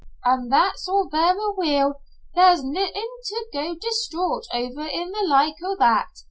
[0.25, 2.01] An' that's all vera weel.
[2.33, 6.07] There's neathin' to go distraught over in the like o' that.